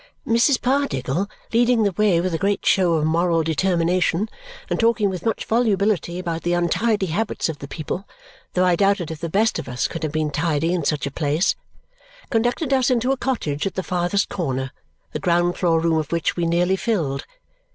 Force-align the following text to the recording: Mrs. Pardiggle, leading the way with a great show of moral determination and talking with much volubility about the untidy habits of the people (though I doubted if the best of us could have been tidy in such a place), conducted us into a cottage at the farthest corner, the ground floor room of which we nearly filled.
Mrs. 0.25 0.59
Pardiggle, 0.59 1.29
leading 1.53 1.83
the 1.83 1.91
way 1.91 2.19
with 2.21 2.33
a 2.33 2.39
great 2.39 2.65
show 2.65 2.93
of 2.93 3.05
moral 3.05 3.43
determination 3.43 4.29
and 4.67 4.79
talking 4.79 5.11
with 5.11 5.27
much 5.27 5.45
volubility 5.45 6.17
about 6.17 6.41
the 6.41 6.53
untidy 6.53 7.05
habits 7.05 7.49
of 7.49 7.59
the 7.59 7.67
people 7.67 8.07
(though 8.53 8.65
I 8.65 8.75
doubted 8.75 9.11
if 9.11 9.19
the 9.19 9.29
best 9.29 9.59
of 9.59 9.69
us 9.69 9.87
could 9.87 10.01
have 10.01 10.11
been 10.11 10.31
tidy 10.31 10.73
in 10.73 10.83
such 10.85 11.05
a 11.05 11.11
place), 11.11 11.55
conducted 12.31 12.73
us 12.73 12.89
into 12.89 13.11
a 13.11 13.15
cottage 13.17 13.67
at 13.67 13.75
the 13.75 13.83
farthest 13.83 14.27
corner, 14.27 14.71
the 15.11 15.19
ground 15.19 15.55
floor 15.57 15.79
room 15.79 15.99
of 15.99 16.11
which 16.11 16.35
we 16.35 16.47
nearly 16.47 16.77
filled. 16.77 17.27